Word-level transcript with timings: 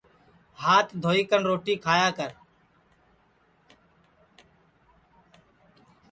ہات 0.61 0.87
دھوئی 1.03 1.21
کن 1.29 1.41
روٹی 1.49 1.75
کھایا 1.83 2.09
کر 2.17 2.29